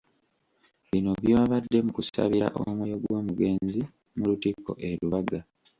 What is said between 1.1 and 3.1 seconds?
byabadde mu kusabira omwoyo